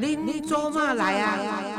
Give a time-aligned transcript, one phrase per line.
[0.00, 1.77] 你你做嘛来呀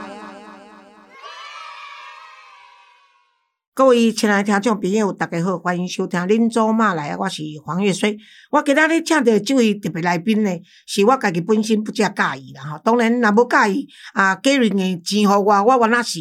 [3.79, 8.17] 各位亲爱的听众朋友，大家好，欢迎收听《恁祖妈来》，我是黄月水。
[8.51, 10.51] 我今仔日请到这位特别来宾呢，
[10.85, 12.81] 是我家己本身不遮介意啦吼。
[12.83, 16.19] 当然，若无介意啊，Gary 的钱互我，我原来是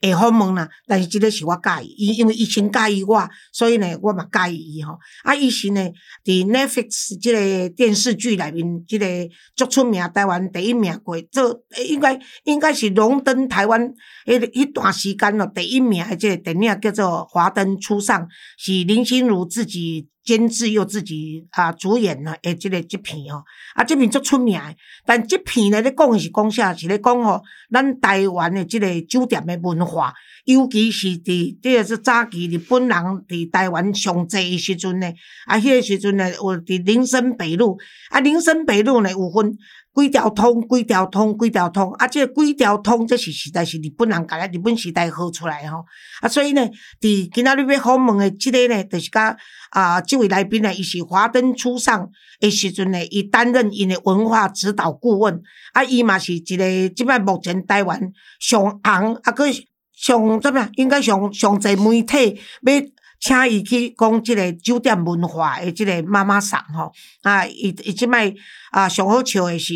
[0.00, 0.66] 会访问啦。
[0.86, 4.98] 但是即个是我介意，因因为伊先介意我，所以呢，我嘛介意伊吼。
[5.24, 5.82] 啊，伊是呢，
[6.24, 9.06] 伫 Netflix 即个电视剧内面，即个
[9.54, 11.54] 足出名，台湾第一名过，做
[11.86, 13.92] 应该应该是荣登台湾
[14.24, 16.93] 迄迄段时间咯，第一名的即个电影叫。
[16.94, 18.22] 做《华灯初上》
[18.56, 23.44] 是林心如自己监制又自己啊主演呢，诶，这个这片哦，
[23.74, 24.58] 啊，这片足出名。
[25.04, 26.72] 但这片呢，咧讲是讲啥？
[26.72, 30.14] 是咧讲吼，咱台湾的这个酒店的文化，
[30.46, 32.96] 尤其是伫这个是早期日本人
[33.28, 35.12] 伫台湾上济的时阵呢，
[35.44, 37.76] 啊，迄个时阵呢，有伫林森北路，
[38.10, 39.58] 啊，林森北路呢有分。
[39.94, 42.08] 几条通，几条通，几条通，啊！
[42.08, 45.84] 这几条通，这是实在是日本人甲咱日本时代好出来吼，
[46.20, 46.28] 啊！
[46.28, 46.62] 所以呢，
[47.00, 49.36] 伫今仔日要访问的即个呢，就是甲
[49.70, 55.40] 啊，这位来宾呢，伊是华灯初上的时阵呢，伊担任因的文化指导顾问，
[55.72, 58.00] 啊，伊嘛是一个即摆目前台湾
[58.40, 60.68] 上红，啊，佮上怎么样？
[60.74, 62.93] 应该上上侪媒体要。
[63.24, 68.30] 请伊去讲即个酒店文化的即个妈妈桑吼，啊，伊伊即摆
[68.70, 69.72] 啊上好笑的是，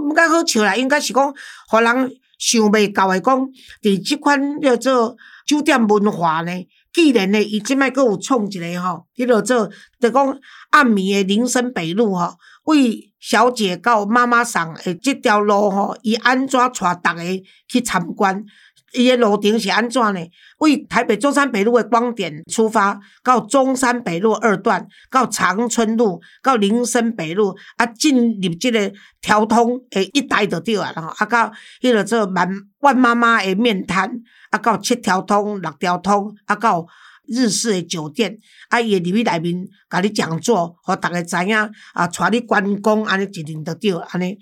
[0.00, 1.32] 毋该好笑啦，应该是讲，
[1.68, 3.48] 互人想袂到的讲，
[3.80, 6.50] 伫即款叫做酒店文化呢，
[6.92, 10.36] 既然呢，伊即摆佫有创一个吼，迄落做，就讲
[10.70, 17.22] 暗暝的林森北路吼，为小姐到妈妈桑的即条路吼，伊安怎带逐个
[17.68, 18.44] 去参观？
[18.94, 20.20] 伊诶路程是安怎呢？
[20.58, 32.48] 为台北中山北路诶光点出发，到中山北路二段，到长春路，到林森北路，啊，进入即个条通诶一带就对啊，然后啊，到迄个做万
[32.80, 34.10] 万妈妈诶面摊，
[34.50, 36.86] 啊，到七条通、六条通，啊，到
[37.26, 38.38] 日式诶酒店，
[38.70, 41.54] 啊，伊会入去内面，甲你讲座，互逐个知影，
[41.92, 44.38] 啊，带你观光，安尼一定就对，安尼，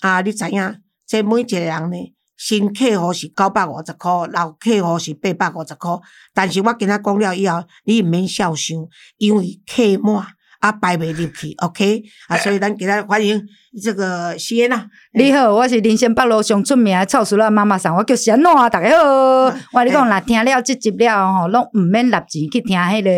[0.00, 0.74] 啊，你知影，
[1.06, 2.14] 即每一个人呢？
[2.38, 5.90] 新客户是九百五十块，老客户是八百五十块。
[6.32, 8.78] 但是我今仔讲了以后，你毋免笑伤，
[9.16, 10.24] 因为客满
[10.60, 12.04] 啊排袂入去，OK？
[12.28, 13.42] 啊，所以咱今仔欢迎
[13.82, 14.86] 这个西安啊。
[15.14, 19.04] 你好，我是林森北路上出名的臭叔仔妈妈桑，我叫安诺啊，大家好。
[19.72, 23.10] 我你讲啦，听了即集了吼，拢毋免立钱去听迄个。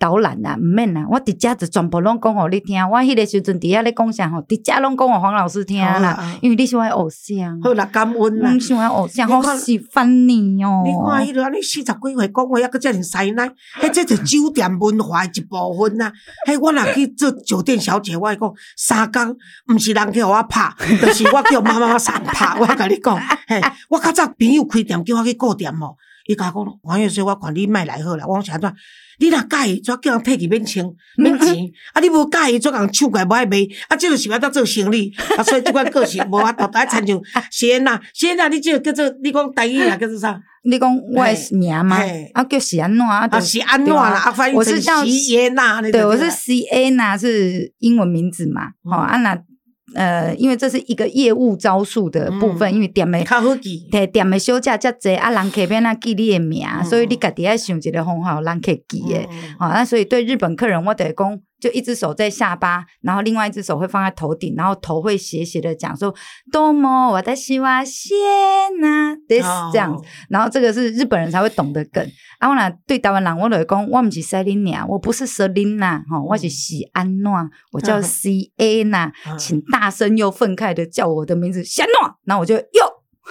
[0.00, 2.82] 导览啊，毋免啦，我直接就全部拢讲互你听。
[2.82, 6.18] 我迄个时阵伫遐咧讲啥吼，直接拢讲互黄老师听啦。
[6.40, 8.58] 因为你喜欢偶像，好啦，感恩啦。
[8.58, 10.82] 喜欢偶像，好喜欢你哦。
[10.86, 13.46] 你看迄个安尼四十几岁讲话，抑阁遮尔犀奶，
[13.82, 16.10] 迄这是酒店文化一部分啦。
[16.48, 19.36] 迄我若去做酒店小姐，我会讲三工，
[19.68, 20.72] 毋是人去互我拍，
[21.02, 22.58] 就是我叫妈妈上拍。
[22.58, 23.60] 我甲你讲，嘿，
[23.90, 25.94] 我较早朋友开店，叫我去顾店哦。
[26.26, 28.24] 伊甲我讲，黄月说，我看你卖来好啦。
[28.26, 28.72] 我讲啥怎？
[29.18, 30.84] 你若介意，怎叫人退去免钱
[31.16, 31.54] 免钱？
[31.92, 33.58] 啊，你无介意，怎人抢过来无爱卖？
[33.88, 35.12] 啊，即个是要当做生意。
[35.36, 37.20] 啊，所以即款个性 无法度爱参像。
[37.50, 40.40] 贤呐，贤呐，你即个叫做你讲台语啊，叫做啥？
[40.64, 41.98] 你讲我名吗？
[42.34, 45.82] 啊，叫喜安诺啊，喜安诺啦，啊，翻译成喜耶娜。
[45.82, 48.68] 对，我是 C A 娜，是英文名字嘛？
[48.84, 49.38] 吼，安娜。
[49.94, 59.28] 呃，因为这是一个业务招数的部分，因为店的较好记，对店的休假较济啊，人客边那记你的名，所以你家己要想一个方法，人客记的，
[59.58, 61.40] 好，那所以对日本客人，我得讲。
[61.60, 66.14] 就一只手在下巴，然后另外一只手会放在头顶，然后头会斜斜的讲说
[66.50, 68.14] 多么我的希望谢
[68.80, 72.02] 呐，this 这样子，然后这个是日本人才会懂得梗。
[72.40, 83.00] 啊，我呢对台湾人我来讲，我唔是 Selina，我不是 Selina 哈，我是喜安娜，我叫 C A 呐，请大声又愤慨的叫我的名字，喜安诺，然后我就哟。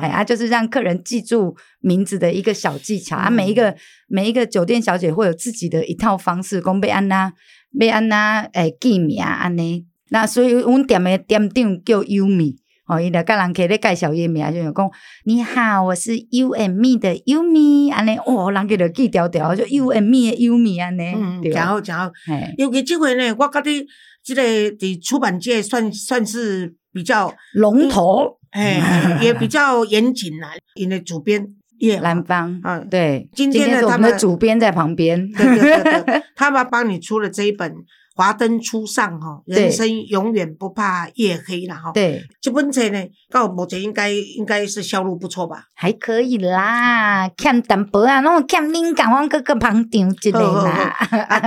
[0.00, 3.28] 哎啊，就是让客人记住名字的一个小技巧啊！
[3.28, 3.76] 每一个
[4.08, 7.30] 每一个酒店小姐会有自己的一套方式，讲被安娜、
[7.78, 9.84] 被安娜诶记名啊安尼。
[10.08, 12.56] 那所以阮店的店长叫优米
[12.92, 14.90] 哦，伊来跟人客咧介绍伊名，就讲
[15.24, 18.16] 你好，我是 You and Me 的 U Me，安尼。
[18.26, 21.14] 哦，人家就记条条，就 You and Me 的 U Me 安尼。
[21.14, 22.10] 嗯，真好真好。
[22.58, 23.86] 尤其这回呢，我觉得
[24.22, 24.42] 这个
[24.76, 28.38] 伫出版界算算是比较龙头。
[28.50, 31.46] 哎，也比较严谨啦，因为主编
[31.78, 37.74] 叶兰芳，嗯，对，今天的他们的主编在旁边，对对对对， 他们帮你出了这一本
[38.14, 41.92] 华灯初上吼，人生永远不怕夜黑了吼。
[41.92, 42.98] 对，这本册呢，
[43.30, 45.64] 到目前应该应该是销路不错吧？
[45.74, 50.96] 还可以啦，欠淡薄啊，那种欠灵感，我各个旁听之类啦。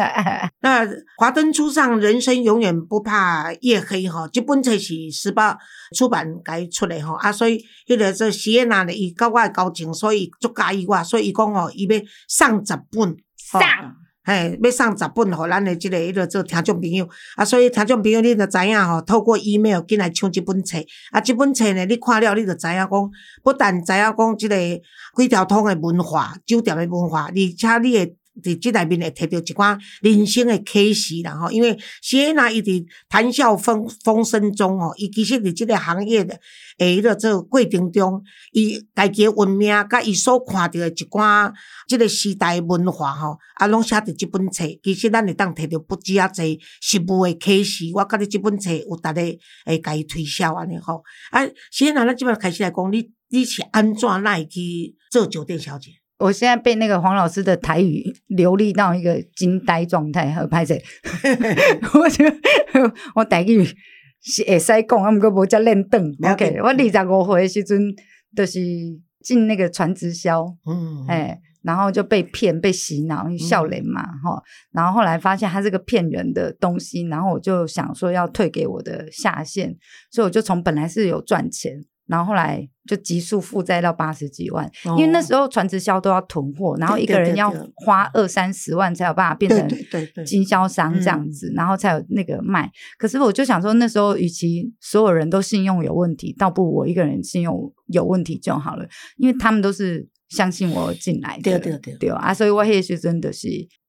[0.61, 4.27] 那华灯初上，人生永远不怕夜黑吼。
[4.27, 5.57] 这本册是时报
[5.95, 13.15] 出版该出的吼啊，所以迄个这喜宴呐，伊甲我的交情，所以足介意我，所以伊讲吼，伊要送十本。
[13.37, 13.61] 上，
[14.25, 20.77] 嘿，要送十本互咱的即个迄个做听众朋友，啊，所以听众朋友你著知影吼，透过 email 进来抢即本册，
[21.11, 22.89] 啊，即本册呢，你看了你著知影讲，
[23.43, 24.55] 不但知影讲即个
[25.15, 28.15] 几条通的文化，酒店的文化，而且你诶。
[28.43, 36.37] 伫即内面会摕到一寡人生的启示啦吼，因为谢娜伊伫谈笑风风生中吼，伊其实伫即个行业的
[36.77, 38.21] 诶迄个做过程中，
[38.51, 41.51] 伊家己文命甲伊所看到的一寡
[41.87, 47.85] 即个时代文化吼，啊，拢写伫即本册，其实咱会当摕到不止啊侪实物的启示。
[47.93, 49.13] 我觉得即本册有逐个
[49.65, 51.03] 会甲伊推销安尼吼。
[51.31, 51.41] 啊，
[51.71, 55.91] 谢娜，咱即摆开始来讲，你你是安怎来去做酒店小姐？
[56.17, 60.73] 我现在被那个黄老师的台语流利到一个惊呆状态，和拍摄，
[61.93, 62.23] 我就
[63.15, 63.65] 我台语
[64.21, 66.15] 是会使讲，啊，毋过无遮练邓。
[66.23, 67.93] OK，我二十五岁时阵，
[68.35, 68.59] 就是
[69.21, 74.41] 进那个传直销，嗯，哎，然后就被骗、被洗脑，笑脸嘛，哈。
[74.71, 79.75] 然后后来发现它是个骗人的东西，然后我就想说要退给我的下线，
[80.09, 81.83] 所以我就从本来是有赚钱。
[82.07, 89.67] 然后后来就急速负债到八十几万，因为那时候传直销都要囤货，然后一个人要花二三十万才有办法变成
[90.23, 92.69] 经销商这样子，然后才有那个卖。
[92.99, 98.85] 可是我就想说，那时候与其所有人都信用有问题，倒不如我一个人信用有问题就好了，
[99.17, 103.47] 因为他们都是相信我进来的，对对对，对啊，所以我那时真的是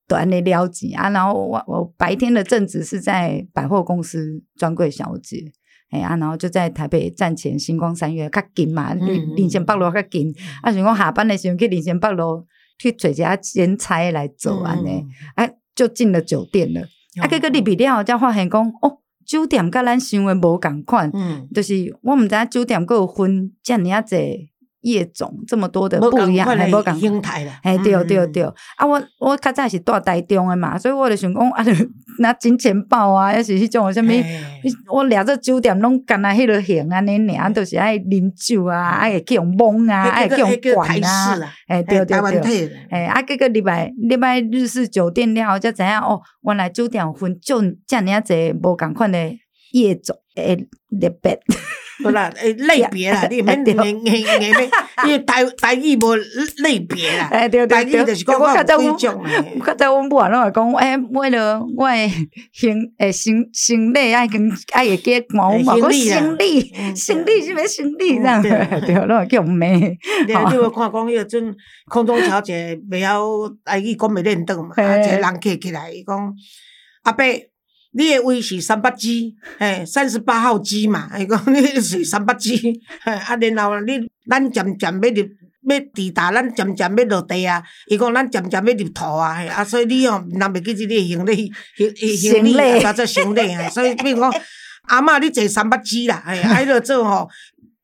[0.08, 1.10] 短的了解啊。
[1.10, 5.52] 然后我我白天的正职是在百货公司专柜小姐。
[5.90, 10.34] 哎啊，然后就在台北站前星光三月较近嘛，林前北路较近。
[10.62, 12.44] 啊，想讲下班的时候去林前北路
[12.78, 15.04] 去找一下兼差来做安尼，
[15.36, 16.80] 哎，就进了酒店了。
[17.20, 24.50] 啊，结果入去了才发现讲，哦，酒店甲咱想的无共款，嗯，就是我毋知影酒店佫有分遮尔啊济。
[24.86, 27.58] 业种这么多的不一样，还无讲形态啦。
[27.62, 28.44] 哎，对对对，
[28.76, 31.64] 啊，我我较早是住台中的嘛，所以我就想讲啊，
[32.20, 34.10] 拿金钱豹啊，还是迄种什物，
[34.94, 49.18] 我掠着酒店拢干那迄落型啊，你俩都是爱啉酒啊，爱去用蒙啊，爱去用管啊，哎，对对对，哎，啊，这个礼拜礼拜日式酒店了，才知影哦，原来酒店分就这样子无共款的
[49.72, 51.40] 业种，诶，特别。
[52.02, 54.70] 不啦，诶， 类别啦，你免硬硬硬咩？
[55.04, 56.14] 因为台 台语无
[56.62, 57.28] 类别啦，
[57.66, 58.48] 台语就是讲我
[58.96, 59.24] 几种
[59.58, 62.10] 我较早阮母啊，拢会讲，诶，为了我诶
[62.52, 68.42] 行诶行行李爱跟爱会记毛嘛，我行李行李是咩行李这样？
[68.42, 69.70] 对，拢会叫咩？
[70.26, 71.54] 你你会看讲迄个阵
[71.88, 73.22] 空中小姐袂晓
[73.64, 74.70] 台语讲袂认得嘛？
[74.76, 76.34] 啊，一个人客起来伊讲
[77.04, 77.24] 阿伯。
[77.96, 83.98] 你的位是三八机，嘿，三十八号机嘛， 伊讲你是三八机，嘿，啊，然后你
[84.28, 85.28] 咱渐渐要入
[85.68, 91.50] 要抵达，咱渐渐要落地啊，伊讲咱渐渐要入土啊，嘿，啊，所以你哦，若袂记住你行李，
[92.16, 94.30] 行李啊，做行李啊，所以比如讲，
[94.88, 97.28] 阿嬷你坐三八机啦，嘿，啊，迄落做吼。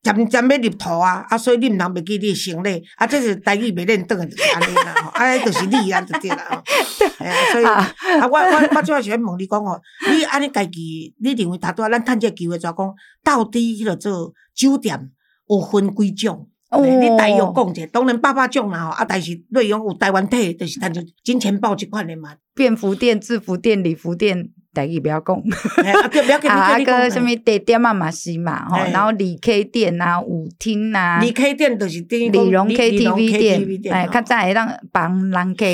[0.03, 6.61] 渐渐要入土啊，啊，所以你毋通袂记你生理，啊，这是台语袂认得的，就是安尼啦，啊，就是你安就对啦，吼，
[7.19, 7.95] 哎呀，所以啊，
[8.29, 9.79] 我我我主要是问你讲吼，
[10.11, 12.93] 你安尼家己，你认为大多，咱趁这机会怎讲？
[13.23, 15.09] 到底迄个做酒店
[15.47, 16.49] 有分几种？
[16.75, 20.91] 你大约讲者，当然八百种啦吼，啊，但是内容有台湾体，就是像
[21.23, 24.49] 金钱豹即款的嘛，便服店、制服店、礼服店。
[24.73, 25.35] 台语不要讲，
[26.49, 33.37] 啊个什么地点啊嘛是嘛吼，然后李 K 店啊、舞厅啊，李 K 店就是李荣 KTV
[33.79, 35.65] 店，哎，较早会让帮人客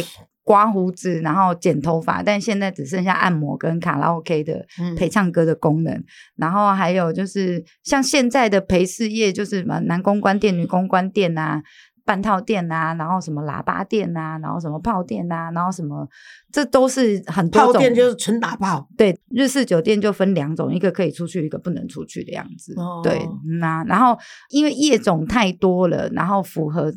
[0.44, 4.66] 刮胡子，然后剪头发，但现在只剩下按摩跟卡拉 OK 的
[4.98, 6.04] 陪唱歌的功能，
[6.36, 11.62] 然后还有就是像现在的陪侍业，就是什么男公关店、女公关店啊。
[12.10, 16.10] 半套店呐，然后什么喇叭店呐，然后什么炮店呐，然后什么，
[16.52, 17.74] 这都是很多种。
[17.74, 18.88] 炮店就是纯打炮。
[18.98, 22.74] 对，日式酒店就分两种，一个可以出去，一个不能出去的样子。
[23.04, 23.22] 对，
[23.60, 24.18] 那然后
[24.50, 26.92] 因为业种太多了，然后符合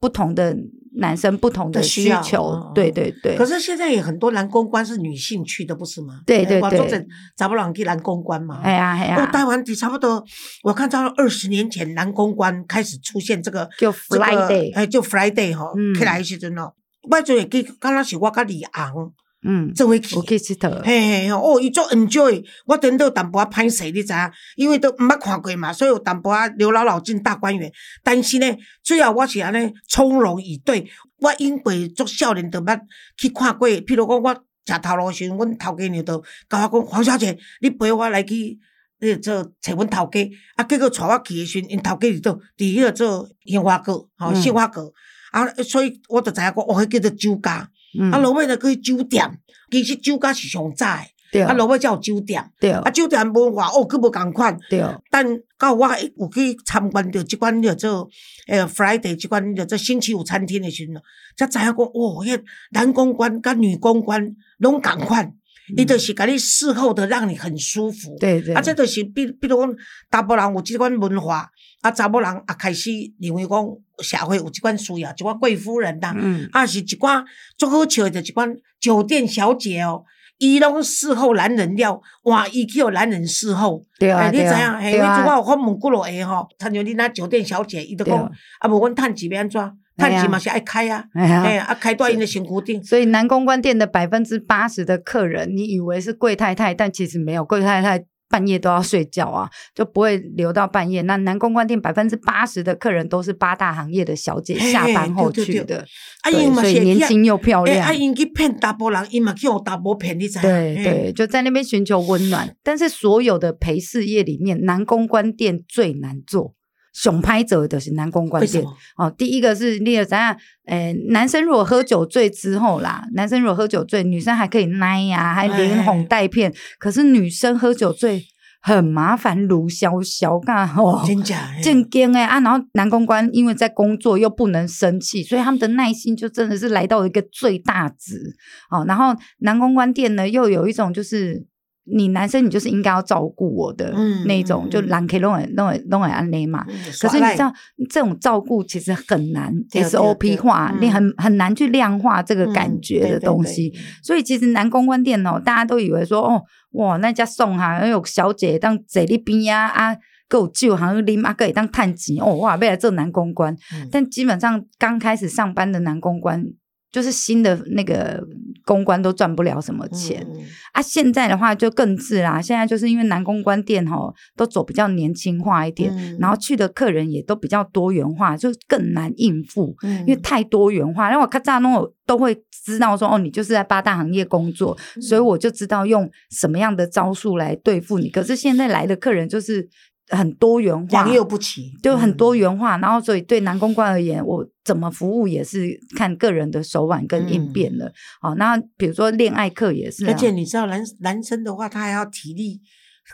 [0.00, 0.56] 不同的。
[1.00, 3.36] 男生不同的需求，对对对。
[3.36, 6.22] 可是现在也很多男公关是女性去的，不是吗？
[6.26, 7.06] 对对对。
[7.36, 8.60] 找不朗去男公关嘛？
[8.64, 9.26] 哎呀哎呀。
[9.26, 10.24] 台湾差不多，
[10.64, 16.72] 我看到二十年前男公关开始出现这个，就 Friday，哎，就 Friday 哈，起来时阵哦，
[17.08, 18.92] 我就会记，刚刚是我跟李昂
[19.42, 20.22] 嗯，做伙去我。
[20.22, 24.30] 去头，嘿嘿吼，哦，伊做 enjoy，我等到淡薄仔歹势，你知影？
[24.56, 27.72] 因为都毋捌看过嘛，所以有淡薄仔刘姥姥进大观园。
[28.02, 28.46] 但是呢，
[28.82, 30.90] 最后我是安尼从容以对。
[31.20, 32.80] 我因为足少年都捌
[33.16, 34.34] 去看过，譬如讲我
[34.66, 38.58] 食头路时，阮头家娘都甲我讲，黄小姐，你陪我来去。
[39.00, 44.92] 迄个做找阮头家，啊，结果带我去诶时阵，因头家伫倒，伫迄个做杏花阁，吼、嗯杏花阁，
[45.30, 48.10] 啊，所以我就知影讲，哦，迄叫做酒家，嗯。
[48.10, 49.38] 啊，落尾就去酒店，
[49.70, 51.10] 其实酒家是上早诶。
[51.30, 51.42] 对。
[51.42, 52.70] 啊，落尾才有酒店，对。
[52.72, 54.58] 啊，酒店文化哦，佫无共款。
[54.70, 55.24] 对，但
[55.58, 58.08] 到我有去参观着即款叫做
[58.46, 60.94] 诶 Friday 即款叫做星期五餐厅的时阵，
[61.36, 65.30] 才知影讲哦，迄男公关甲女公关拢共款，
[65.76, 68.16] 伊就是甲你伺候的让你很舒服。
[68.18, 69.76] 对对，啊，这就是比比如讲，
[70.10, 71.50] 查甫人有即款文化，
[71.82, 72.90] 啊，查某人也开始
[73.20, 73.68] 认为讲
[74.02, 77.24] 社会有一款需要，一寡贵夫人呐、嗯，啊，是一寡
[77.56, 80.04] 足好笑的，一款酒店小姐哦，
[80.38, 83.82] 伊拢伺候男人了，哇伊去互男人伺候。
[83.98, 84.78] 对啊，哎，你知影？
[84.80, 89.60] 嘿，对啊你即我有访问几落个吼，参像你那酒店小姐，伊都讲啊，啊，无阮趁钱要安怎？
[89.98, 92.80] 趁钱嘛是爱开啊，哎呀哎，啊，开在因的身躯顶。
[92.84, 101.02] 所以南公关店的百分之八十的客人，你以为是贵太太，但其实没有，贵太太半夜都要睡觉啊，就不会留到半夜。
[101.02, 105.78] 那南公关店百分之八十的客人都是八大行业的小姐下班后去的，
[106.22, 107.94] 啊，对所以年轻又漂哎，亮啊，。
[107.94, 110.42] 因去骗大波人，伊嘛去互查某骗，你知影？
[110.42, 112.54] 嘿对对，就在那边寻求温暖。
[112.62, 116.54] 但是所有的陪侍业里面，南公关店最难做。
[116.92, 118.64] 熊拍者的是男公关店？
[118.96, 120.36] 哦，第一个是你个怎样？
[120.66, 126.52] 诶，男生如果喝酒醉之后啦，男生如果喝酒醉，女生还可以奶呀、还连哄带骗。
[126.78, 128.24] 可是女生喝酒醉
[128.60, 131.36] 很麻烦，卢小小干哦，真假？
[131.56, 138.36] 嘿正经哎啊，然后男公关因为在工作又不能生气，所以他们的耐心就真的是来到一个最大值
[138.70, 138.84] 哦。
[138.86, 141.46] 然后男公关店呢，又有一种就是
[141.90, 146.64] 你男生你就是应该要照顾我的嗯那一种，嗯就男可以弄弄弄安内嘛。
[146.68, 147.52] 嗯可是你知道
[147.90, 153.72] 这种照顾其实很难 SOP 化，嗯你很很难去量化这个感嗯觉的对对对东西。
[154.02, 156.42] 所以其实男公关店哦，大家都以为说哦，
[156.72, 159.96] 哇，那家送哈，有小姐当坐你边呀啊，
[160.28, 163.54] 够酒好像啉啊，可以当探级哦，哇，未来做男公关。
[163.72, 166.44] 嗯但基本上刚开始上班的男公关，
[166.92, 168.22] 就是新的那个
[168.68, 170.26] 公关都赚不了什么钱。
[170.72, 179.74] 啊，现在的话就更自啦，现在就是因为男公关店吼都走比较年轻化一点，嗯然后去的客人也都比较多元化，就更难应付。
[179.82, 188.10] 嗯因为太多元化，然后我咔嚓弄都会知道说哦，你就是在八大行业工作，嗯所以我就知道用什么样的招数来对付你。
[188.10, 189.66] 可是现在来的客人就是
[190.08, 191.04] 很多元化。
[191.04, 197.92] 良，莠不齐，就很多嗯元化，然后所以对男公关而言，我怎么服务也是看个人的手腕跟应变的。
[198.20, 202.60] 好、那比如说恋爱课也是、啊，而且你知道男男生的话，他还要体力，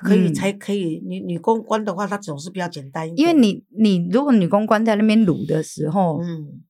[0.03, 0.35] 可以嗯。
[0.35, 1.03] 才可以。
[1.05, 3.29] 女女公关的话，他总是比较简单一点。
[3.29, 6.63] 因为你你如果女公关在那边撸的时候，嗯，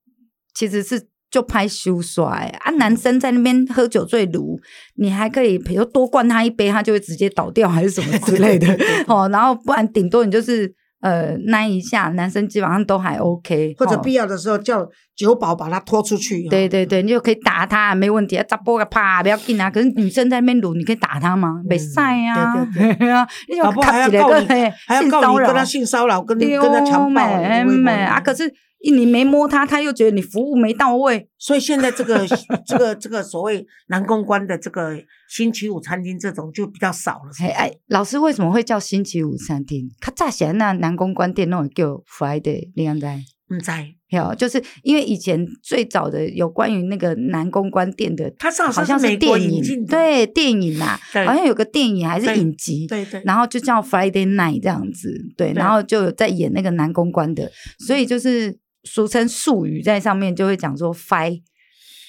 [0.55, 2.25] 其实是就拍羞衰
[2.61, 4.57] 啊，男生在那边喝酒醉撸，
[4.95, 8.69] 你还可以比如多灌他一杯，他就会直接倒掉还是什么之类的
[9.09, 16.47] 哦，然后不然顶多你就是呃那一下，男生基本上都还 OK，哦或者必要的时候叫酒保把他拖出去。
[16.47, 19.69] 哦，对对对，你就可以打他，没问题啊，砸波个啪，不要紧啊。
[19.69, 21.61] 可是女生在那边撸，你可以打他吗？
[21.69, 28.21] 没晒呀，嗯对对啊， 你要卡起来告你还要性骚扰告你跟他性骚扰，跟你跟他强暴美有没有美啊！
[28.21, 28.49] 可是
[28.91, 31.29] 你没摸他，他又觉得你服务没到位。
[31.39, 32.27] 所以现在这个
[32.67, 34.97] 这个这个所谓南公关的这个
[35.29, 37.31] 星期五餐厅这种就比较少了。
[37.41, 39.89] 哎哎，老师为什么会叫星期五餐厅？
[40.01, 43.11] 较早前那南公关店那种叫 Friday，你知道？
[43.49, 43.71] 唔知，
[44.09, 57.53] 有，就是因为以前最早的有关于那个南公关店的，它上好像是电影对电影呐、对好像有个电影还是对影集，对对，然后就叫 Friday Night 这样子，对，对然后就有在演那个男公关的，
[57.87, 61.41] 所以就是俗称术语在上面就会讲说 Fi，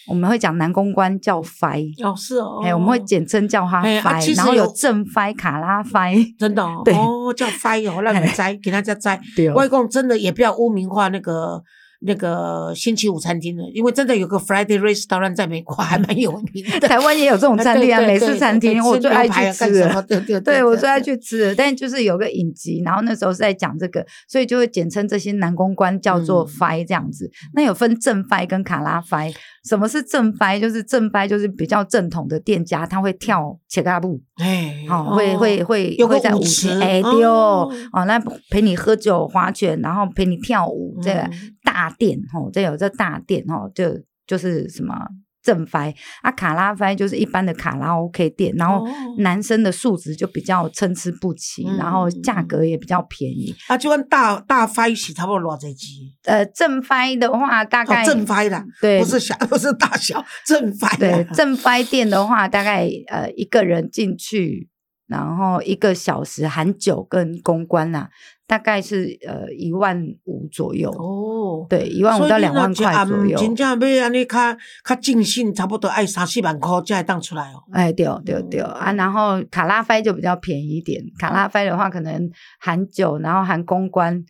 [0.08, 9.20] 我们会讲男公关叫 Fi，哦是哦，哎、我们会简称叫他 Fi，、然后有有正 Fi、卡拉 Fi， 真的哦，对哦叫 fi 哦，让你摘，给大家摘。
[9.36, 11.64] 对外公真的也不要污名化那个
[12.02, 16.80] 那个星期五餐厅了，因为真的有个 Friday Restaurant 在美国 还蛮有名的。
[16.88, 19.66] 台湾也有这种餐厅啊，美式餐厅，我最爱去吃。
[20.08, 27.30] 对对对，我最爱去吃，但就是有个影集，然后那时候是在讲这个，所以就会简称这些男公关叫做嗯 “fi” 这样子。
[27.54, 29.34] 那有分正 fi 跟卡拉 fi。
[29.68, 30.60] 什么是正 fi？
[30.60, 37.68] 就是正 fi 就是比较正统的店家，他会跳切嘎布，哎，好，会会会会在舞舞池厅，哎对哦
[38.06, 38.22] 那
[38.52, 41.32] 陪你喝酒划拳，然后陪你跳舞，这个嗯
[41.66, 43.84] 大殿哦，这有这大殿哦，就
[44.26, 44.96] 就是什么
[45.44, 45.94] 正翻
[46.24, 53.54] 啊，卡拉翻就是一般的卡拉 OK 店，然后哦男生的素质就比较参差不齐，嗯然后价格也比较便宜。
[53.68, 55.90] 啊，就按大大翻是差不多偌济钱？
[56.24, 60.98] 呃，正翻的话大哦概、，正翻啦，对不是小， 不是大小，正翻啊。
[60.98, 64.68] 对正翻店的话，大概呃一个人进去，
[65.08, 68.10] 然后一个小时含酒跟公关啦、
[68.48, 70.90] 大概是呃一万五左右。
[70.90, 71.35] 哦，
[71.70, 73.38] 对，一万五到两万块左右。
[73.38, 74.38] 真正要安尼较
[74.84, 77.64] 较尽兴，差不多爱三四万块才会当出来哦。
[77.72, 81.04] 哎，对对嗯对啊，然后卡拉菲就比较便宜一点。
[81.20, 84.24] 卡拉菲的话，可能含酒，然后含公关，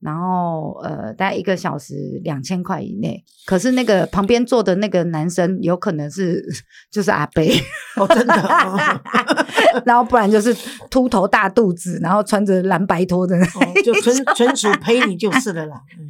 [0.00, 3.22] 然后呃，大概一个小时两千块以内。
[3.46, 6.44] 可是那个旁边坐的那个男生，有可能是
[6.90, 7.52] 就是阿贝，
[7.96, 8.78] 哦，真的，哦
[9.84, 10.54] 然后不然就是
[10.90, 15.80] 秃头大肚子，然后穿着蓝白拖的那哦就纯纯属陪你就是了啦。
[15.98, 16.08] 嗯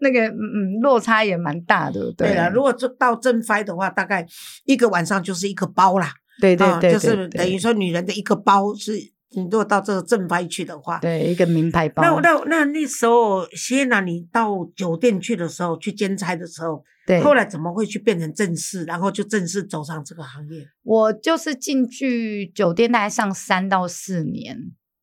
[0.00, 4.26] 那个嗯嗯落差也蛮大的，对了，如果就到正翻的话，大概
[4.64, 6.06] 一个晚上就是一个包啦。
[6.06, 8.92] 啊对对对，就是等于说女人的一个包是，
[9.36, 12.02] 你如果到这个正牌去的话，对一个名牌包。
[12.02, 20.66] 那那那那时候，谢娜，你到酒店去的时候，去兼差的时候，对，后来怎么会去变成正式，然后就正式走上这个行业？
[20.82, 24.58] 我就是进去酒店大概上三到四年，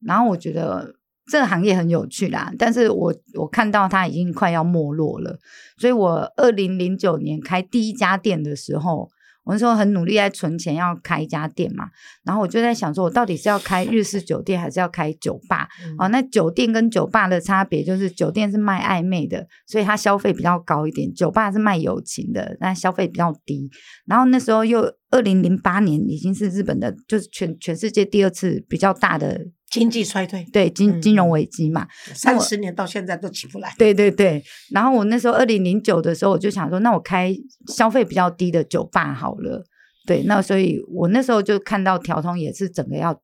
[0.06, 0.96] 然后我觉得
[1.30, 5.40] 这个行业很有趣啦，但是我我看到它已经快要没落了，
[5.78, 9.10] 所以我二零零九年开第一家店的时候。
[9.44, 11.86] 我那时候很努力在存钱要开一家店嘛，
[12.24, 15.68] 然后我就在想说，我到底是要开日式酒店还是要开酒吧？
[15.84, 23.70] 嗯哦，那酒店跟酒吧的差别就是，酒店是卖暧昧的，所以它消费比较高一点；酒吧是卖友情的，那消费比较低。
[24.06, 31.88] 然后那时候又二零零八年已经是日本的，就是全全世界第二次比较大的经济衰退，对金嗯金融危机嘛。
[32.14, 33.74] 三十年到现在都起不来。
[33.78, 37.34] 对对对，然后我那时候二零零九的时候，我就想说，那我开
[37.68, 39.64] 消费比较低的酒吧好了。
[40.06, 43.20] 对，那所以我那时候就看到调通也是整个要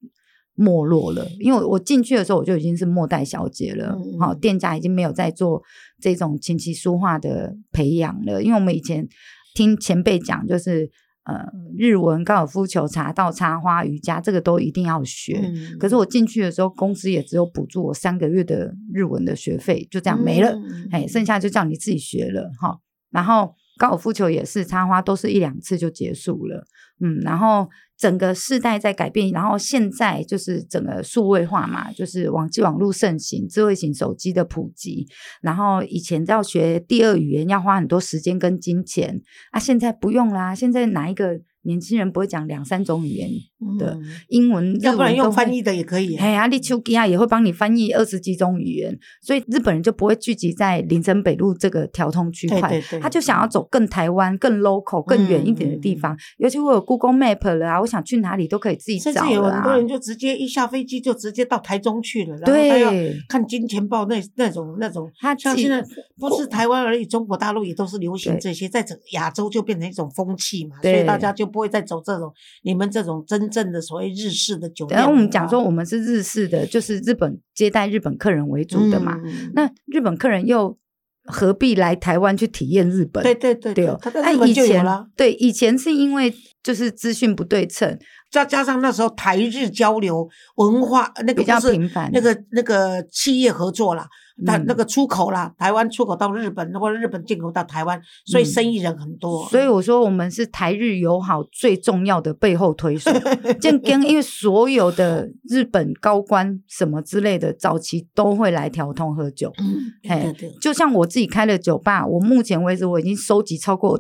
[0.56, 5.62] 没落了，因为我进去的时候我就已经是末代小姐了，嗯好、嗯店家已经没有在做
[6.00, 9.08] 这种琴棋书画的培养了，因为我们以前
[9.54, 10.90] 听前辈讲，就是
[11.28, 11.46] 呃
[11.78, 15.40] 日文、高尔夫球、茶道、插花、瑜伽，这个都一定要学。
[15.44, 20.52] 嗯可是我进去的时候，公司也只有补助我三个月的日文的学费，就这样没了。
[20.52, 22.80] 嗯哎，剩下就叫你自己学了哈。
[23.12, 26.66] 然后高尔夫球也是插花，都是一两次就结束了。
[27.00, 35.08] 嗯，然后整个世代在改变，然后现在就是整个数位化嘛，就是网际网络盛行，智慧型手机的普及。
[35.42, 40.56] 然后以前要学第二语言要花很多时间跟金钱啊，现在不用啦。
[40.56, 43.30] 现在哪一个年轻人不会讲两三种语言？
[43.80, 46.24] 的嗯英文、要不然用翻译的也可以啊。
[46.24, 56.18] 哎呀，利丘吉亚也会帮你翻译二十几种语言，所以日本人就不会聚集在林森北路这个调通区块，对对对，他就想要走更台湾、更 local、更远一点的地方。
[56.38, 59.76] 尤其我有 Google Map 了啊，我想去哪里都可以自己甚找了啊至有很多。
[59.76, 65.84] 人就直接一下飞机就直接到台中去了，然后他要对，看金钱豹那那种那种，他既像现在
[66.18, 72.32] 不是台湾而已，中国大陆也都是流行这些，在整个亚洲就变成一种风气嘛，所以大家就不会再走这种
[72.64, 74.98] 你们这种真正的所谓日式的酒店。
[74.98, 79.20] 然后我们讲说我们是日式的，就是日本接待日本客人为主的嘛。
[79.24, 80.78] 嗯那日本客人又
[81.24, 83.24] 何必来台湾去体验日本？
[83.24, 86.34] 对对对对哦，他在日本那以前就有了，对以前是因为
[86.64, 87.98] 就是资讯不对称，
[88.30, 94.08] 再加上那时候台日交流文化那个比较频繁那个那个企业合作啦，
[94.44, 99.48] 那嗯那个出口啦，台湾出口到日本，或者日本进口到台湾，所以嗯生意人很多。
[99.48, 103.12] 所以我说我们是台日友好最重要的背后推手。
[103.62, 109.54] 建跟，因为所有的日本高官什么之类的，早期都会来调通喝酒。
[109.60, 114.00] 嗯，嘿对对对，就像我自己开的酒吧，我目前为止我已经收集超过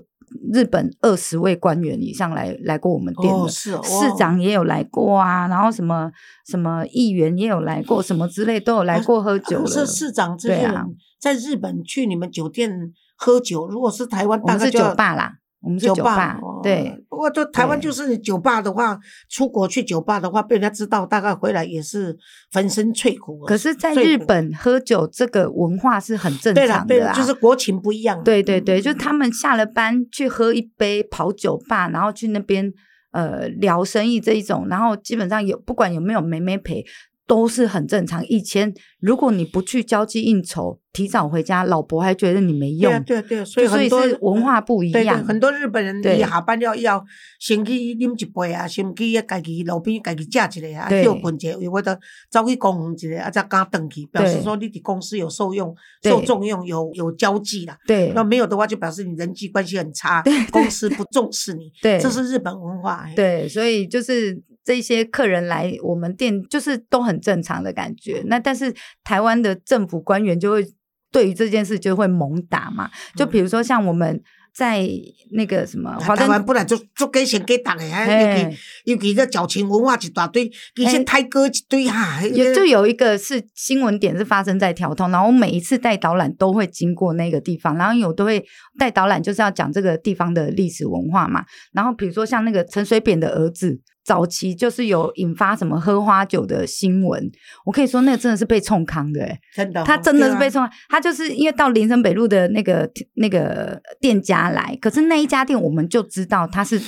[0.53, 3.39] 日本二十位官员以上来来过我们店的。
[3.39, 6.11] 哦是哦，市长也有来过啊，然后什么
[6.45, 9.63] 什么议员也有来过，什么之类都有来过喝酒了。
[9.63, 10.85] 可是市长这些对啊
[11.19, 12.71] 在日本去你们酒店
[13.15, 17.03] 喝酒，如果是台湾我们是大概就酒吧啦，我们是酒酒吧，哦对。
[17.09, 22.15] 不过，就台湾就是酒吧的话，出国去酒吧的话，被人家知道，大概回来也是
[22.51, 23.39] 粉身碎骨。
[23.45, 28.23] 可是，在日本喝酒这个文化是很正常的啊，就是国情不一样。
[28.23, 32.71] 对对对，嗯就是他们下了班去喝一杯，跑酒吧，然后去那边
[33.11, 36.85] 呃聊生意这一种，然后基本上有不管有没有妹妹陪，
[37.27, 38.25] 都是很正常。
[38.27, 42.91] 以前如果你不去交际应酬，提早回家，老婆还觉得你没用。
[42.91, 45.23] 对啊，对啊，对啊，所以很多是文化不一对对，样。
[45.23, 47.03] 很多日本人对伊下班了以后，
[47.39, 51.91] 先去啉一杯啊，先去家己路边家己食一个啊，对休困一下，有法度
[52.31, 57.77] 走去公园一个，啊，再赶回去，表示说你伫公司有受用、受重用、有有交际啦。
[57.85, 61.69] 对那没有的话，就表示你人际关系很差公司不重视你。
[61.81, 63.03] 对这是日本文化。
[63.05, 68.21] 哎，对，所以就是这些客人来我们店，就是都很正常的感觉。
[68.25, 70.67] 那但是台湾的政府官员就会
[71.09, 74.21] 对于这件事就会猛打嘛，就比如说像我们
[74.53, 74.85] 在
[75.31, 82.21] 那个什么台湾本来就就给钱给打的，啊尤嘿其尤其这矫情文化一大堆，其实嘿泰哥一堆哈。
[82.25, 88.43] 也就有一个是新闻点是发生在条通，然后我每一次带导览都会经过那个地方，然后有都会
[88.77, 91.45] 带导览就是要讲这个地方的历史文化嘛。
[91.71, 97.29] 然后比如说像那个陈水扁的儿子，早期就是有引发什么喝花酒的新闻，
[97.65, 106.81] 我可以说那个真的是被冲康的、欸，真的，他真的是被冲康，他就是因为到林森北路的那个那个店家来，可是那一家店我们就知道他是。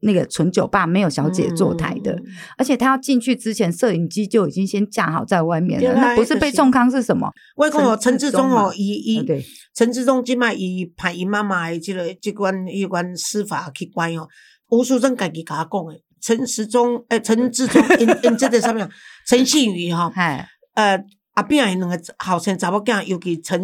[0.00, 2.24] 那个纯酒吧没有小姐坐台的，嗯
[2.58, 5.94] 而且他要进去之前，摄影机就已经先架好在外面了。
[5.94, 7.32] 那不是被冲康是什么？
[7.56, 14.28] 我讲哦，陈陈志忠哦志忠嘛，伊伊啊对陈志忠即摆伊派伊妈妈的即个即款迄款司法机关哦，
[14.68, 18.88] 吴淑珍家己甲我讲的，陈时中诶，陈志忠 因因这个上面
[19.26, 21.04] 陈信宇吼， 哎，呃。
[21.38, 23.60] 后壁的两个后生查某囝，尤其陈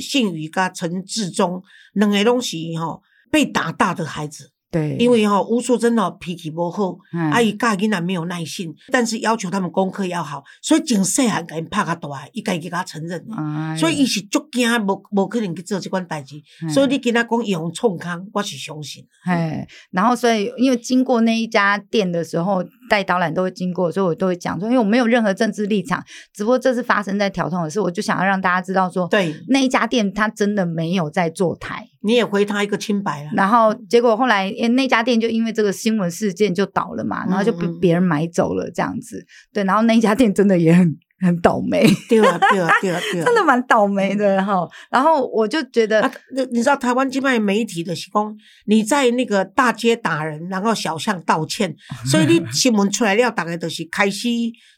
[0.00, 13.34] 信宇甲陈志忠，两个拢是吼被打大的孩子，对，因为哈吴淑珍吼脾气不好，嗯啊伊教囡仔没有耐性，但是要求他们功课要好，所以从细汉给因拍较大的，伊家己甲承认的。
[13.34, 16.36] 哎所以伊是足惊，无无可能去做这款代志。
[16.62, 19.04] 嗯所以你跟他讲伊用创康，我是相信。
[19.24, 31.86] 哎，然后所以因为经过那一家店的时候，带导览都会经过，所以我都会讲说，因为我没有任何政治立场，只不过这是发生在调通的事，我就想要让大家知道说，对，那一家店它真的没有在坐台。
[32.02, 33.30] 你也回他一个清白了。
[33.36, 39.24] 然后结果后来，那家店就因为这个新闻事件就倒了嘛，然后就被别人买走了这样子。
[39.52, 43.24] 对，然后那一家店真的也很很倒霉，对啊，对啊，对啊，对啊。
[43.26, 44.66] 真的蛮倒霉的哈。
[44.90, 51.74] 然后我就觉得，啊，那你知道台湾境外媒体的是讲，你在那个大街打人，然后小巷道歉，
[52.10, 54.28] 所以你 新闻出来了，大概都是开始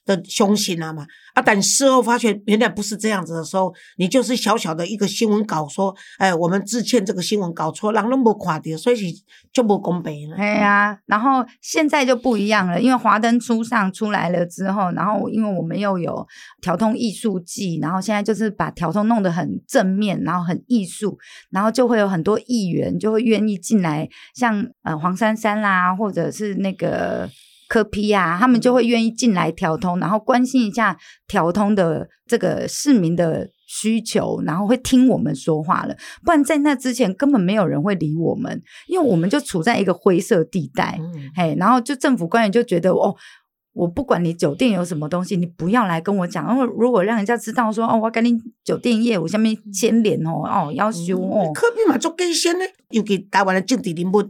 [0.04, 1.06] 的相信了嘛。
[1.34, 9.14] 啊，但事后发现原来不是这样子的时候，你就是小小的一个新闻稿说，哎，我们致歉这个新闻搞错，人都没看到，所以
[9.50, 10.36] 就不公平了。
[10.36, 16.26] 对呀，然后现在就不一样了，因为华灯初上出来了之后，然后因为我们又有
[16.60, 21.18] 调通艺术季，然后现在就是把调通弄得很正面，然后很艺术，
[21.50, 27.30] 然后就会有很多议员就会愿意进来，像呃黄珊珊啦，或者是那个。
[27.72, 30.94] 科批啊，他们就会愿意进来调通，然后关心一下
[31.26, 35.96] 调通的这个市民的需求，然后会听我们说话了。
[36.22, 40.98] 不然在那之前根本没有人会理我们，因为我们就处在一个灰色地带。
[41.00, 43.16] 嗯，嘿，然后就政府官员就觉得哦，
[43.72, 46.46] 我不管你酒店有什么东西，你不要来跟我讲。
[46.46, 54.22] 然后如果让人家知道说哦，我跟你酒店业务下面牵连哦，哦要修哦，科比嘛做基先呢，尤其台湾的政治人物，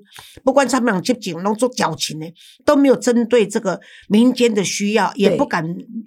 [0.44, 2.32] 不管他们样执政，拢做矫情的，
[2.64, 5.64] 都没有针对这个民间的需要，也不敢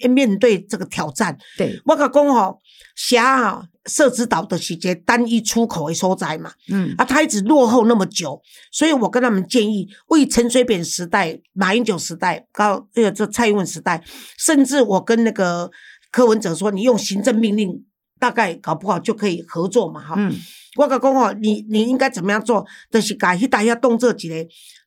[0.09, 1.37] 面对这个挑战。
[1.57, 2.61] 对，我甲讲吼，
[2.95, 14.03] 霞啊，社子岛的是一个单一出口的所在嘛，嗯，啊，它一直落后那么久，所以我跟他们建议，为陈水扁时代、马英九时代、高呃这蔡英文时代，
[14.37, 15.69] 甚至我跟那个
[16.11, 17.83] 柯文哲说，你用行政命令，
[18.19, 20.15] 大概搞不好就可以合作嘛，哈。
[20.17, 20.33] 嗯，
[20.77, 22.65] 我甲讲哦，你你应该怎么样做？
[22.89, 24.35] 就是改迄大遐动这几个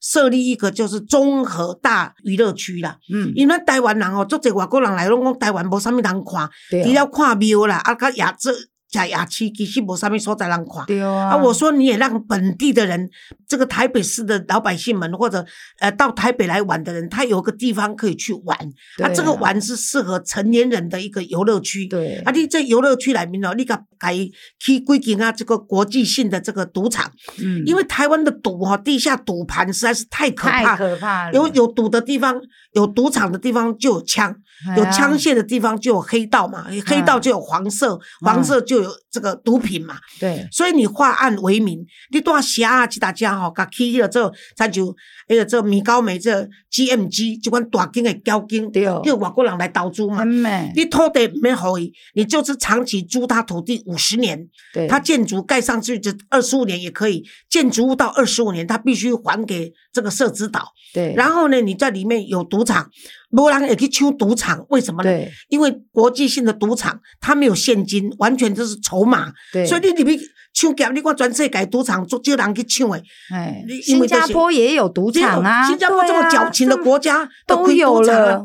[0.01, 2.99] 设立一个就是综合大娱乐区啦。
[3.13, 6.51] 嗯，因为台湾人哦，足侪外国人来拢讲台湾无啥物人看，
[6.83, 8.53] 除了看庙啦，啊，甲夜这
[8.91, 10.85] 食夜市，其实无啥物所在人看。
[10.87, 13.09] 对啊，啊，我说你也让本地的人，
[13.47, 15.45] 这个台北市的老百姓们，或者
[15.79, 18.59] 呃到台北来玩的人，他有个地方可以去玩。
[18.97, 21.87] 对啊，这个玩是适合成年人的一个游乐区。
[21.87, 22.17] 对。
[22.25, 24.15] 啊，你这游乐区里面哦，你甲改
[24.59, 27.11] 去规定啊，这个国际性的这个赌场，
[27.43, 30.77] 嗯，因为台湾的赌哈、地下赌盘实在是太可太怕。
[30.77, 32.41] 可怕了，有有赌的地方，
[32.73, 34.35] 有赌场的地方就有枪，
[34.77, 39.97] 有枪械的地方就有黑道嘛，黑道就有黄色，黄色就有这个毒品嘛。
[40.19, 44.95] 对，所以你化案为民，你带虾啊，即大家吼，甲起迄个做，咱就
[45.29, 50.29] 迄个做米高梅这 GMG，即款大金的交金，对叫外国人来投资嘛很。
[50.29, 60.73] 美，你土地没好伊，你就是长期租他土地五十年，对，他建筑盖上去这二十五年也可以，建筑物到二十五年，他必须还给这个社子岛。
[60.95, 62.89] 对，然后呢，你在里面有赌场，
[63.29, 65.11] 没人也去抢赌场，为什么呢？
[65.11, 70.19] 对因为国际性的赌场它没有现金，完全就是筹码，对，所以你里面
[70.53, 73.01] 抢劫，你看全世界赌场足少人去抢的。
[73.33, 78.43] 哎，新加坡也有赌场啊，新加坡这么矫情的国家都有了，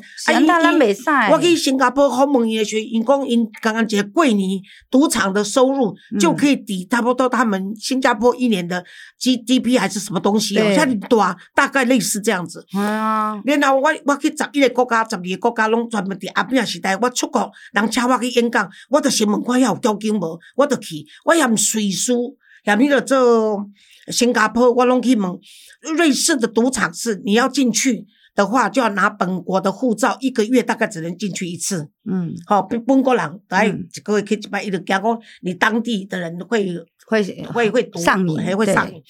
[1.31, 4.61] 我去新加坡访问伊的时，因讲因刚刚一个过年
[4.91, 8.83] 赌场的收入就可以抵差不多他们新加坡一年的
[9.19, 12.63] GDP 还是什么东西，像你大大概类似这样子。
[13.45, 21.03] 然后我我去十一个国家、十二个国家拢专门伫阿扁时代，我出国人请我去演讲，我就先问看遐有条件无，我就去。
[21.25, 22.13] 我嫌瑞士，
[22.65, 23.65] 嫌迄个做
[24.11, 25.31] 新加坡，我拢去问。
[25.97, 31.89] 瑞士的赌场是你要进去的话，就要拿本国的护照，一个月大概只能进去一次。
[32.09, 36.73] 嗯，好、本本国人来嗯一个月去一摆，伊就惊讲你当地的人会
[37.05, 37.21] 会
[37.53, 39.01] 会会赌上瘾还会上瘾。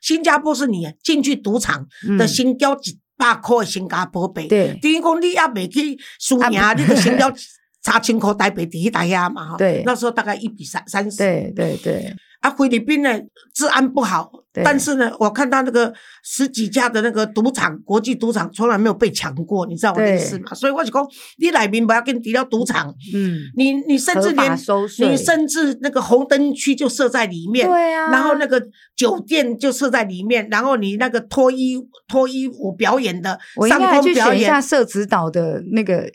[0.00, 1.86] 新加坡是你进去赌场
[2.18, 7.30] 的新交一百块的新加坡币，对等于讲你也未去输赢，你就先交
[7.82, 9.56] 三千块台币伫迄台遐嘛哈。
[9.56, 11.18] 对那时候大概一比三三十。
[11.18, 13.20] 对对对啊，菲律宾呢
[13.54, 14.28] 治安不好，
[14.64, 20.52] 但是呢，我看到那个十几家的那个赌场，国际赌场从来没有被抢过，你知道我的意思吗？
[20.52, 21.06] 所以我就讲，
[21.38, 24.58] 你内面不要跟提到赌场，嗯，你你甚至连
[25.08, 28.60] 你甚至那个红灯区就设在里面，对啊，然后那个
[28.96, 34.62] 酒店就设在里面，然后你那个脱衣脱衣舞表演的上我应该空表去选一下演。
[34.62, 36.10] 社指导的那个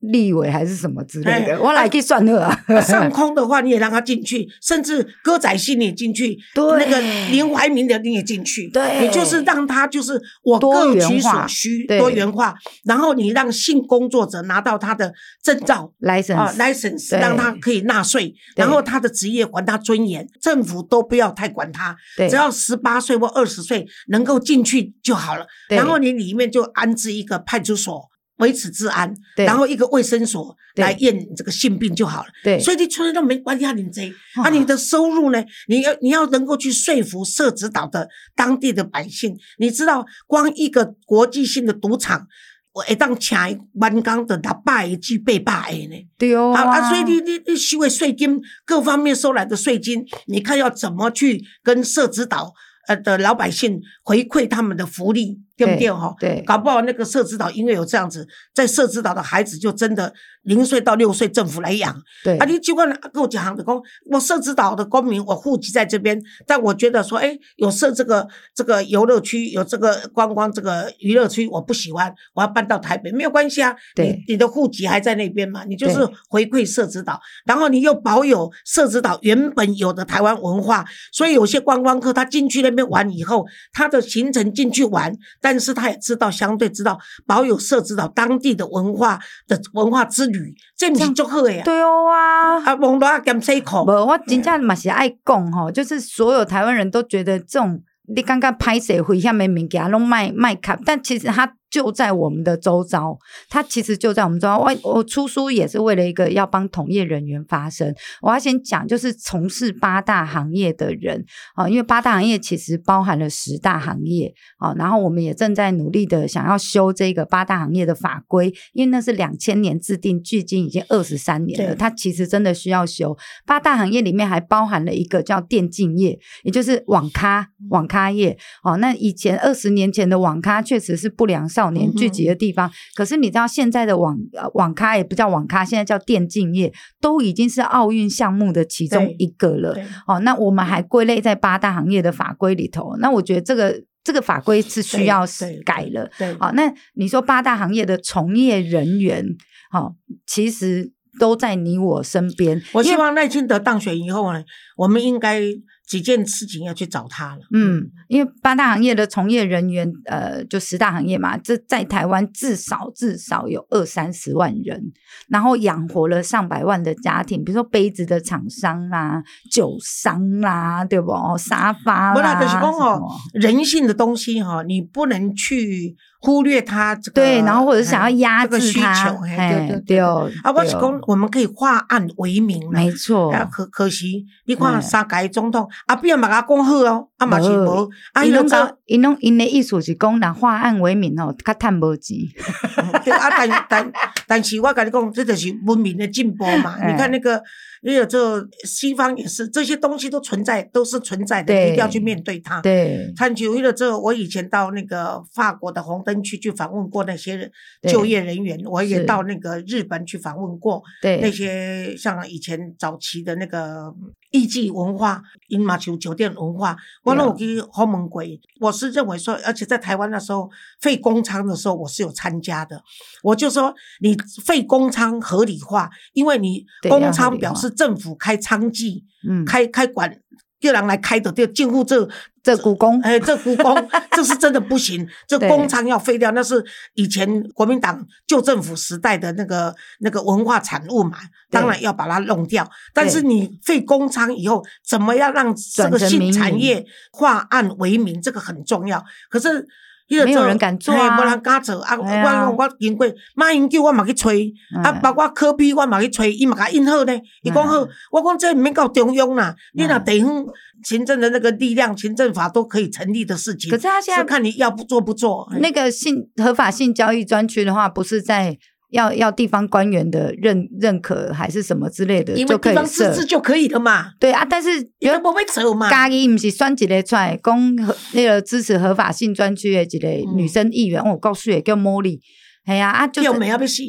[0.00, 2.80] 立委还是什么之类哎的，我来去算了啊。
[2.80, 6.64] 上空的话，你也让他进去，甚至歌仔戏你也进去，对。
[6.78, 9.02] 那个林怀民的你也进去，对。
[9.02, 11.98] 也就是让他就是我各取所需，对。
[11.98, 16.36] 多元化，然后你让性工作者拿到他的证照，license。
[16.36, 25.44] 啊，license 让他可以纳税，然后他的职业还他尊严，政府都不要太管他，只要十八岁或二十岁能够进去就好了。
[25.68, 28.08] 然后你里面就安置一个派出所
[28.38, 32.28] 维持治安，然后一个卫生所对来验这个性病就好了。
[32.42, 35.44] 对，所以你出来都没关系啊，你这哦啊，你的收入呢？
[35.68, 42.26] 你要你要能够去说服社指导的当地的百姓，你知道，光一个国际性的赌场，
[42.72, 43.36] 我会当请
[43.74, 46.08] 万港的六百个至八百个呢。
[46.16, 52.52] 对哦啊啊，所以你你你收的税金，各方面收来的税金，你看要怎么去跟社指导
[52.86, 56.14] 呃的老百姓回馈他们的福利，对不对哈？
[56.18, 61.94] 对搞不好那个社指导因为有这样子，在社指导的孩子就真的零岁到六岁政府来养。
[62.22, 91.62] 对啊，你就管跟我讲的讲，我社指导的公民，我户籍在这边，但我觉得说，哎，有设这个这个游乐区，有这个观光这个娱乐区，我不喜欢，我要搬到台北，没有关系啊，对你你的户籍还在那边嘛，你就是回馈社指导，然后你又保有社指导原本有的台湾文化，所以有些观光客他进去那边玩以后，他的行程进去玩，但是他也知道相对知道保有设置到当地的文化的文化之旅，这不是足好的呀。
[91.64, 92.58] 对哦啊。
[92.64, 104.58] 啊，网络减洗裤无，，我真正嘛是爱讲吼，就是所有台湾人都觉得这种你刚刚拍摄回下面物件拢卖卖卡，但其实它就在我们的周遭，它其实就在我们周遭。
[104.58, 107.94] 我我出书也是为了一个要帮同业人员发声。
[108.22, 123.16] 我要先讲，就是从事八大行业的人啊，因为八大行业其实包含了十大行业啊，然后我们也正在努力的想要修这个八大行业的法规，因为那是两千年制定，距今已经二十三年了，对它其实真的需要修。
[123.46, 128.36] 八大行业里面还包含了一个叫电竞业，也就是网咖网咖业。
[128.62, 139.76] 哦，那以前二十年前的网咖确实是不良少年聚集的地方，可是你知道现在的网呃网咖也不叫网咖，现在叫电竞业，都已经是奥运项目的其中一个了。
[140.06, 142.94] 哦，那我们还归类在八大行业的法规里头。
[143.00, 145.26] 那我觉得这个这个法规是需要
[145.64, 146.08] 改了。
[146.16, 149.26] 对，好、那你说八大行业的从业人员，
[149.72, 149.96] 好、
[150.28, 152.62] 其实都在你我身边。
[152.72, 154.44] 我希望赖清德当选以后呢，
[154.76, 155.40] 我们应该
[155.88, 157.40] 几件事情要去找他了。
[157.52, 164.92] 嗯，因为八大行业的从业人员，呃，就十大行业嘛，这在台湾至少至少有二三十万人，
[165.28, 171.08] 然后养活了上百万的家庭，比如说杯子的厂商啦、酒商啦，对不？
[171.38, 179.98] 沙发不啦，啦，就是讲哦，人性的东西哈，你不能去忽略它这个对，然后或者是想要哎压这个需制它，对对对对。
[180.00, 182.80] 啊，我是对讲，我们可以化暗为明啦。
[182.80, 192.16] 没错，啊，可可惜，你看嗯三届总统，啊，边嘛甲讲好哦，啊嘛是无无，啊，伊因拢拢做，因拢因的意思是讲，若化案为民哦，较趁无钱，
[193.04, 193.92] 对啊，但但
[194.26, 196.74] 但是我跟你讲，这就是文明的进步嘛。
[196.80, 197.42] 哎 你看那个，
[197.82, 202.62] 那个这西方也是，这些东西都存在，都是存在的，一定要去面对它。
[202.62, 203.12] 对。
[203.14, 207.50] 看就为了这个，我以前到那个法国的红灯区去访问过那些人
[207.86, 213.94] 就业人员，我也到那个日本去访问过那些像以前早期的那个
[214.30, 216.74] 艺伎文化、英马球酒店文化，
[217.04, 217.18] 我对。
[217.18, 218.22] 啊那我去访问过。
[218.60, 220.48] 我是认为说，而且在台湾那时候
[220.80, 222.82] 废公仓的时候，我是有参加的。
[223.22, 230.20] 我就说，你废公仓合理化，因为你对要工合理化仓表示政府开仓记、嗯，开开馆。
[230.60, 232.08] 叫人来开的，就进户这
[232.42, 241.18] 这故宫哎，这故宫 这是真的不行，这对工厂要废掉，那是以前国民党旧政府时代的那个那个文化产物嘛，
[241.50, 242.68] 当然要把它弄掉。
[242.92, 249.04] 但是你废工厂以后，怎么样让这个性转成民营产业化暗为民，这个很重要。
[249.28, 249.66] 可是。
[250.08, 251.98] 没有人敢做啊嘿没人敢做啊！
[252.04, 257.12] 哎呀我我经过马英九，我嘛去催，啊，嗯包括科比，我嘛去催，伊嘛甲印好呢。
[257.42, 260.44] 伊讲好嗯，我讲这毋免到中央啦，你若嗯地方
[260.82, 263.70] 行政的那个力量、行政法都可以成立的事情。
[263.70, 265.46] 可是他现在看你要不做不做。
[265.60, 268.56] 那个性合法性交易专区的话，不是在
[268.90, 273.14] 要要地方官员的认认可还是什么之类的因为地方自设？
[273.14, 274.70] 治就可以了嘛，对啊，但是
[275.00, 275.90] 有人不会走嘛。
[275.90, 282.20] 嘉义不是选一个出来讲合那个支持合法性专区的一个嗯女生议员，哦我告诉也叫茉莉。
[282.64, 283.82] 哎呀啊，就是又没要被死，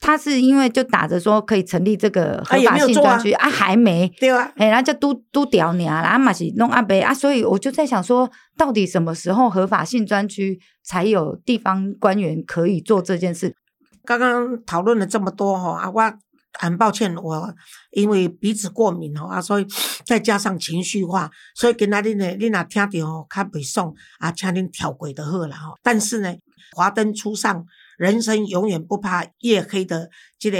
[0.00, 13.54] 她是因为就打着说可以成立这个合法性专区啊还没， 对啊，哎，然后就都都屌你啊，然后嘛是弄阿北啊，所以我就在想说，到底什么时候合法性专区才有地方官员可以做这件事？
[14.04, 16.18] 刚刚讨论了这么多哈啊，我
[16.58, 17.54] 很抱歉，我
[17.92, 19.66] 因为鼻子过敏哦啊，所以
[20.04, 25.78] 再加上情绪化，所以今仔日呢，你若听到吼较袂爽啊，请恁跳过就好啦吼。
[25.82, 26.34] 但是呢，
[26.76, 27.64] 华灯初上，
[27.96, 30.58] 人生永远不怕夜黑的这个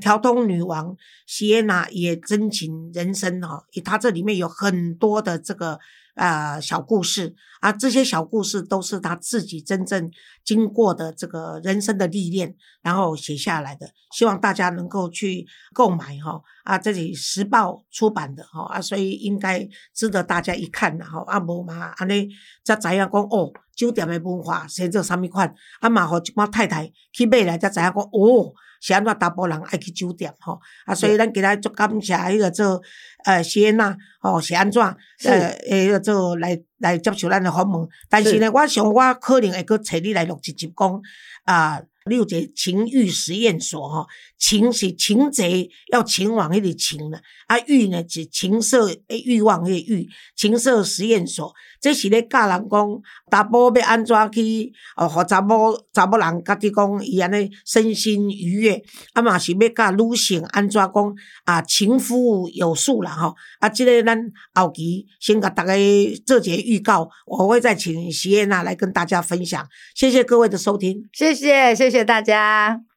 [0.00, 5.78] 调通女王席耶娜也真情人生哈，她这里面有很多的这个
[6.14, 10.10] 呃小故事啊，这些小故事都是他自己真正
[10.44, 22.28] 经过的这个人生的历练，然后写下来的，希望大家能够去购买哈啊，这里时报出版的哈啊，所以应该值得大家一看然后啊无嘛安尼
[22.64, 28.52] 才知影讲哦，酒店的文化生做啥物款，啊嘛互一寡太太去买来才知影讲哦。
[28.82, 32.82] 是安怎查甫人爱去酒店吼啊，所以咱今仔足感谢迄个做
[33.24, 34.82] 呃谢燕娜吼是安怎
[35.18, 35.28] 是。
[35.28, 41.00] 呃迄个做来来接受咱的访问，但是呢，我想我可能会去找你来录一集讲
[41.44, 41.80] 啊。
[42.04, 58.80] 你有一个情欲实验所吼，情是情贼要前往迄个情呢，啊欲呢是情色诶欲望迄个欲，情色实验所，这是咧教人讲查甫要安怎去哦，互查某查某人家己讲伊安尼身心愉悦，
[59.14, 61.14] 啊嘛是要教女性安怎讲
[61.44, 64.16] 啊情夫有数啦吼，啊即、个咱
[64.54, 65.74] 后期先甲大家
[66.24, 69.66] 做一个预告，我会再请席耶娜来跟大家分享，
[69.96, 71.08] 谢谢各位的收听。
[71.12, 72.91] 谢谢谢谢大家。